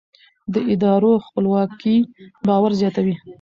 [0.53, 1.95] د ادارو خپلواکي
[2.47, 3.15] باور زیاتوي